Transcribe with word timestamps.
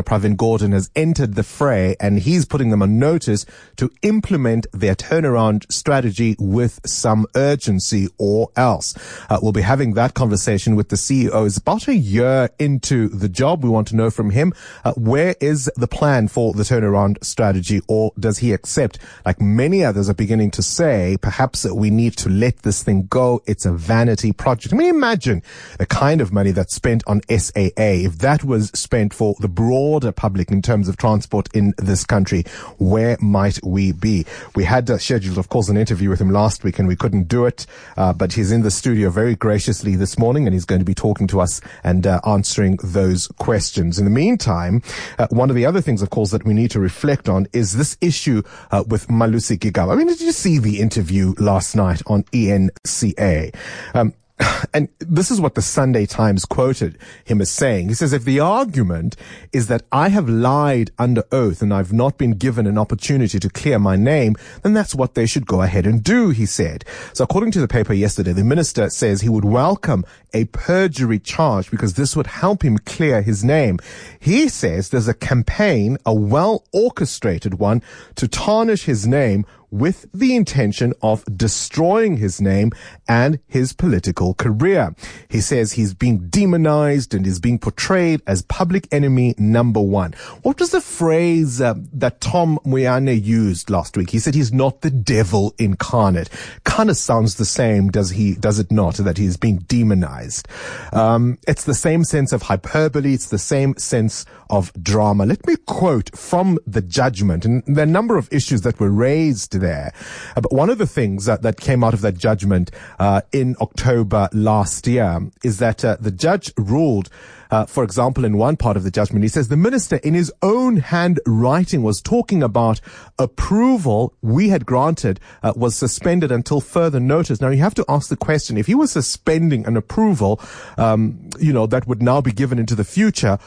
Pravin 0.00 0.36
Gordhan 0.36 0.72
has 0.72 0.90
entered 0.96 1.34
the 1.34 1.42
fray 1.42 1.96
and 2.00 2.20
he's 2.20 2.44
putting 2.44 2.70
them 2.70 2.82
on 2.82 2.98
notice 2.98 3.44
to 3.76 3.90
implement 4.02 4.66
their 4.72 4.94
turnaround 4.94 5.70
strategy 5.70 6.36
with 6.38 6.80
some 6.86 7.26
urgency 7.34 8.08
or 8.18 8.50
else. 8.56 8.94
Uh, 9.28 9.38
we'll 9.42 9.52
be 9.52 9.62
having 9.62 9.94
that 9.94 10.14
conversation 10.14 10.76
with 10.76 10.88
the 10.88 10.96
CEO. 10.96 11.46
It's 11.46 11.58
about 11.58 11.88
a 11.88 11.94
year 11.94 12.48
into 12.58 13.08
the 13.08 13.28
job. 13.28 13.64
We 13.64 13.70
want 13.70 13.88
to 13.88 13.96
know 13.96 14.10
from 14.10 14.30
him, 14.30 14.52
uh, 14.84 14.92
where 14.94 15.34
is 15.40 15.70
the 15.76 15.88
plan 15.88 16.28
for 16.28 16.52
the 16.52 16.62
turnaround 16.62 17.22
strategy 17.24 17.80
or 17.88 18.12
does 18.18 18.38
he 18.38 18.52
accept, 18.52 18.98
like 19.26 19.40
many 19.40 19.84
others 19.84 20.08
are 20.08 20.14
beginning 20.14 20.50
to 20.52 20.62
say, 20.62 21.16
perhaps 21.20 21.64
we 21.64 21.90
need 21.90 22.16
to 22.18 22.28
let 22.28 22.58
this 22.58 22.82
thing 22.82 23.06
go. 23.06 23.42
It's 23.46 23.66
a 23.66 23.72
vanity 23.72 24.32
project. 24.32 24.72
I 24.72 24.76
mean, 24.76 24.88
imagine 24.88 25.42
the 25.78 25.86
kind 25.86 26.20
of 26.20 26.32
money 26.32 26.52
that's 26.52 26.74
spent 26.74 27.02
on 27.06 27.20
SAA. 27.28 27.72
If 27.76 28.18
that 28.18 28.44
was 28.44 28.70
spent 28.70 29.12
for 29.12 29.34
the 29.40 29.48
broader 29.82 30.12
public 30.12 30.52
in 30.52 30.62
terms 30.62 30.88
of 30.88 30.96
transport 30.96 31.48
in 31.54 31.74
this 31.76 32.04
country, 32.04 32.44
where 32.78 33.16
might 33.20 33.58
we 33.64 33.90
be? 33.90 34.24
We 34.54 34.62
had 34.62 34.88
uh, 34.88 34.96
scheduled, 34.98 35.38
of 35.38 35.48
course, 35.48 35.68
an 35.68 35.76
interview 35.76 36.08
with 36.08 36.20
him 36.20 36.30
last 36.30 36.62
week 36.62 36.78
and 36.78 36.86
we 36.86 36.94
couldn't 36.94 37.26
do 37.26 37.46
it, 37.46 37.66
uh, 37.96 38.12
but 38.12 38.32
he's 38.32 38.52
in 38.52 38.62
the 38.62 38.70
studio 38.70 39.10
very 39.10 39.34
graciously 39.34 39.96
this 39.96 40.16
morning 40.20 40.46
and 40.46 40.54
he's 40.54 40.64
going 40.64 40.78
to 40.78 40.84
be 40.84 40.94
talking 40.94 41.26
to 41.26 41.40
us 41.40 41.60
and 41.82 42.06
uh, 42.06 42.20
answering 42.24 42.78
those 42.84 43.26
questions. 43.40 43.98
In 43.98 44.04
the 44.04 44.10
meantime, 44.12 44.82
uh, 45.18 45.26
one 45.30 45.50
of 45.50 45.56
the 45.56 45.66
other 45.66 45.80
things, 45.80 46.00
of 46.00 46.10
course, 46.10 46.30
that 46.30 46.44
we 46.44 46.54
need 46.54 46.70
to 46.70 46.78
reflect 46.78 47.28
on 47.28 47.48
is 47.52 47.72
this 47.76 47.96
issue 48.00 48.40
uh, 48.70 48.84
with 48.86 49.08
Malusi 49.08 49.58
Gigaba. 49.58 49.94
I 49.94 49.96
mean, 49.96 50.06
did 50.06 50.20
you 50.20 50.30
see 50.30 50.58
the 50.58 50.78
interview 50.78 51.34
last 51.38 51.74
night 51.74 52.02
on 52.06 52.22
ENCA? 52.32 53.52
Um, 53.94 54.14
and 54.74 54.88
this 54.98 55.30
is 55.30 55.40
what 55.40 55.54
the 55.54 55.62
Sunday 55.62 56.06
Times 56.06 56.44
quoted 56.44 56.98
him 57.24 57.40
as 57.40 57.50
saying. 57.50 57.88
He 57.88 57.94
says, 57.94 58.12
if 58.12 58.24
the 58.24 58.40
argument 58.40 59.16
is 59.52 59.68
that 59.68 59.82
I 59.92 60.08
have 60.08 60.28
lied 60.28 60.90
under 60.98 61.24
oath 61.30 61.62
and 61.62 61.72
I've 61.72 61.92
not 61.92 62.18
been 62.18 62.32
given 62.32 62.66
an 62.66 62.78
opportunity 62.78 63.38
to 63.38 63.50
clear 63.50 63.78
my 63.78 63.96
name, 63.96 64.36
then 64.62 64.72
that's 64.72 64.94
what 64.94 65.14
they 65.14 65.26
should 65.26 65.46
go 65.46 65.62
ahead 65.62 65.86
and 65.86 66.02
do, 66.02 66.30
he 66.30 66.46
said. 66.46 66.84
So 67.12 67.24
according 67.24 67.52
to 67.52 67.60
the 67.60 67.68
paper 67.68 67.92
yesterday, 67.92 68.32
the 68.32 68.44
minister 68.44 68.88
says 68.90 69.20
he 69.20 69.28
would 69.28 69.44
welcome 69.44 70.04
a 70.34 70.46
perjury 70.46 71.18
charge 71.18 71.70
because 71.70 71.94
this 71.94 72.16
would 72.16 72.26
help 72.26 72.62
him 72.62 72.78
clear 72.78 73.22
his 73.22 73.44
name. 73.44 73.78
He 74.18 74.48
says 74.48 74.88
there's 74.88 75.08
a 75.08 75.14
campaign, 75.14 75.98
a 76.06 76.14
well 76.14 76.64
orchestrated 76.72 77.54
one 77.54 77.82
to 78.16 78.28
tarnish 78.28 78.84
his 78.84 79.06
name 79.06 79.44
with 79.72 80.06
the 80.12 80.36
intention 80.36 80.92
of 81.02 81.24
destroying 81.36 82.18
his 82.18 82.40
name 82.40 82.70
and 83.08 83.40
his 83.48 83.72
political 83.72 84.34
career. 84.34 84.94
He 85.28 85.40
says 85.40 85.72
he's 85.72 85.94
being 85.94 86.28
demonized 86.28 87.14
and 87.14 87.26
is 87.26 87.40
being 87.40 87.58
portrayed 87.58 88.22
as 88.26 88.42
public 88.42 88.86
enemy 88.92 89.34
number 89.38 89.80
one. 89.80 90.12
What 90.42 90.60
was 90.60 90.70
the 90.70 90.80
phrase 90.80 91.60
uh, 91.60 91.74
that 91.94 92.20
Tom 92.20 92.58
Moyane 92.64 93.22
used 93.22 93.70
last 93.70 93.96
week? 93.96 94.10
He 94.10 94.18
said 94.18 94.34
he's 94.34 94.52
not 94.52 94.82
the 94.82 94.90
devil 94.90 95.54
incarnate. 95.58 96.28
Kind 96.64 96.90
of 96.90 96.96
sounds 96.96 97.36
the 97.36 97.44
same, 97.46 97.88
does 97.90 98.10
he? 98.10 98.34
Does 98.34 98.58
it 98.58 98.70
not? 98.70 98.96
That 98.96 99.16
he's 99.16 99.38
being 99.38 99.58
demonized. 99.58 100.46
Um, 100.92 101.38
it's 101.48 101.64
the 101.64 101.74
same 101.74 102.04
sense 102.04 102.32
of 102.32 102.42
hyperbole. 102.42 103.14
It's 103.14 103.30
the 103.30 103.38
same 103.38 103.74
sense 103.78 104.26
of 104.50 104.70
drama. 104.82 105.24
Let 105.24 105.46
me 105.46 105.56
quote 105.66 106.14
from 106.16 106.58
the 106.66 106.82
judgment, 106.82 107.46
and 107.46 107.66
a 107.66 107.86
number 107.86 108.18
of 108.18 108.28
issues 108.30 108.60
that 108.62 108.78
were 108.78 108.90
raised 108.90 109.61
there. 109.62 109.94
Uh, 110.36 110.42
but 110.42 110.52
one 110.52 110.68
of 110.68 110.76
the 110.76 110.86
things 110.86 111.24
that, 111.24 111.40
that 111.40 111.58
came 111.58 111.82
out 111.82 111.94
of 111.94 112.02
that 112.02 112.18
judgment 112.18 112.70
uh, 112.98 113.22
in 113.32 113.56
October 113.60 114.28
last 114.32 114.86
year 114.86 115.30
is 115.42 115.58
that 115.58 115.84
uh, 115.84 115.96
the 115.98 116.10
judge 116.10 116.52
ruled. 116.58 117.08
Uh, 117.50 117.66
for 117.66 117.84
example, 117.84 118.24
in 118.24 118.38
one 118.38 118.56
part 118.56 118.78
of 118.78 118.82
the 118.82 118.90
judgment, 118.90 119.22
he 119.22 119.28
says 119.28 119.48
the 119.48 119.58
minister 119.58 119.96
in 119.96 120.14
his 120.14 120.32
own 120.40 120.78
handwriting 120.78 121.82
was 121.82 122.00
talking 122.00 122.42
about 122.42 122.80
approval 123.18 124.14
we 124.22 124.48
had 124.48 124.64
granted 124.64 125.20
uh, 125.42 125.52
was 125.54 125.76
suspended 125.76 126.32
until 126.32 126.62
further 126.62 126.98
notice. 126.98 127.42
Now 127.42 127.50
you 127.50 127.58
have 127.58 127.74
to 127.74 127.84
ask 127.90 128.08
the 128.08 128.16
question, 128.16 128.56
if 128.56 128.66
he 128.66 128.74
was 128.74 128.90
suspending 128.90 129.66
an 129.66 129.76
approval, 129.76 130.40
um, 130.78 131.28
you 131.38 131.52
know, 131.52 131.66
that 131.66 131.86
would 131.86 132.02
now 132.02 132.22
be 132.22 132.32
given 132.32 132.58
into 132.58 132.74
the 132.74 132.84
future, 132.84 133.38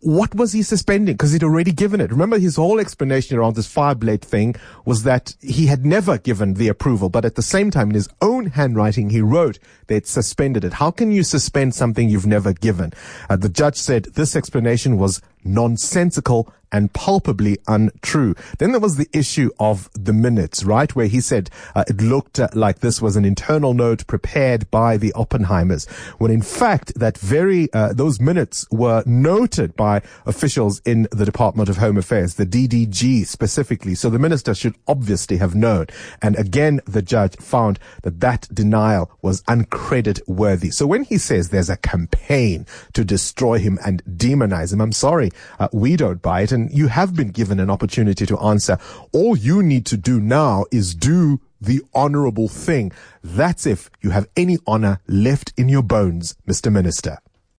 what 0.00 0.34
was 0.34 0.52
he 0.52 0.62
suspending? 0.62 1.14
Because 1.14 1.32
he'd 1.32 1.44
already 1.44 1.72
given 1.72 2.00
it. 2.00 2.10
Remember 2.10 2.38
his 2.38 2.56
whole 2.56 2.80
explanation 2.80 3.36
around 3.36 3.54
this 3.54 3.72
fireblade 3.72 4.22
thing 4.22 4.56
was 4.84 5.02
that 5.02 5.34
he 5.40 5.66
had 5.66 5.84
never 5.84 6.16
given 6.16 6.54
the 6.54 6.68
approval, 6.68 7.10
but 7.10 7.24
at 7.24 7.34
the 7.34 7.42
same 7.42 7.70
time, 7.70 7.90
in 7.90 7.94
his 7.94 8.08
own 8.22 8.46
handwriting, 8.46 9.10
he 9.10 9.20
wrote 9.20 9.58
they'd 9.88 10.06
suspended 10.06 10.64
it. 10.64 10.74
How 10.74 10.90
can 10.90 11.12
you 11.12 11.22
suspend 11.22 11.74
something 11.74 12.08
you've 12.08 12.26
never 12.26 12.52
given? 12.52 12.92
Uh, 13.28 13.36
the 13.36 13.48
judge 13.50 13.76
said 13.76 14.04
this 14.14 14.34
explanation 14.34 14.96
was 14.96 15.20
nonsensical 15.44 16.52
and 16.72 16.92
palpably 16.92 17.58
untrue. 17.66 18.34
Then 18.58 18.72
there 18.72 18.80
was 18.80 18.96
the 18.96 19.08
issue 19.12 19.50
of 19.58 19.90
the 19.94 20.12
minutes, 20.12 20.64
right? 20.64 20.94
Where 20.94 21.06
he 21.06 21.20
said 21.20 21.50
uh, 21.74 21.84
it 21.88 22.00
looked 22.00 22.38
uh, 22.38 22.48
like 22.54 22.80
this 22.80 23.02
was 23.02 23.16
an 23.16 23.24
internal 23.24 23.74
note 23.74 24.06
prepared 24.06 24.70
by 24.70 24.96
the 24.96 25.12
Oppenheimers, 25.12 25.88
when 26.18 26.30
in 26.30 26.42
fact 26.42 26.92
that 26.96 27.18
very, 27.18 27.72
uh, 27.72 27.92
those 27.92 28.20
minutes 28.20 28.66
were 28.70 29.02
noted 29.06 29.74
by 29.76 30.02
officials 30.26 30.80
in 30.84 31.08
the 31.10 31.24
Department 31.24 31.68
of 31.68 31.78
Home 31.78 31.96
Affairs, 31.96 32.34
the 32.34 32.46
DDG 32.46 33.26
specifically. 33.26 33.94
So 33.94 34.10
the 34.10 34.18
minister 34.18 34.54
should 34.54 34.76
obviously 34.86 35.38
have 35.38 35.54
known. 35.54 35.86
And 36.22 36.36
again, 36.36 36.80
the 36.86 37.02
judge 37.02 37.36
found 37.36 37.78
that 38.02 38.20
that 38.20 38.48
denial 38.52 39.10
was 39.22 39.42
uncredit 39.42 40.26
worthy. 40.28 40.70
So 40.70 40.86
when 40.86 41.04
he 41.04 41.18
says 41.18 41.48
there's 41.48 41.70
a 41.70 41.76
campaign 41.76 42.66
to 42.92 43.04
destroy 43.04 43.58
him 43.58 43.78
and 43.84 44.04
demonize 44.04 44.72
him, 44.72 44.80
I'm 44.80 44.92
sorry, 44.92 45.29
uh, 45.58 45.68
we 45.72 45.96
don't 45.96 46.22
buy 46.22 46.42
it. 46.42 46.52
And 46.52 46.70
you 46.72 46.88
have 46.88 47.14
been 47.14 47.30
given 47.30 47.60
an 47.60 47.70
opportunity 47.70 48.26
to 48.26 48.38
answer. 48.38 48.78
All 49.12 49.36
you 49.36 49.62
need 49.62 49.86
to 49.86 49.96
do 49.96 50.20
now 50.20 50.64
is 50.70 50.94
do 50.94 51.40
the 51.60 51.82
honorable 51.94 52.48
thing. 52.48 52.92
That's 53.22 53.66
if 53.66 53.90
you 54.00 54.10
have 54.10 54.28
any 54.36 54.58
honor 54.66 55.00
left 55.06 55.52
in 55.56 55.68
your 55.68 55.82
bones, 55.82 56.36
Mr. 56.46 56.72
Minister. 56.72 57.18